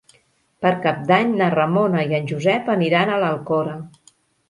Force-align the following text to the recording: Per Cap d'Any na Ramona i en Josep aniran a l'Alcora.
Per 0.65 0.71
Cap 0.85 1.03
d'Any 1.11 1.35
na 1.43 1.51
Ramona 1.55 2.03
i 2.09 2.19
en 2.23 2.29
Josep 2.35 2.75
aniran 2.79 3.15
a 3.19 3.23
l'Alcora. 3.25 3.81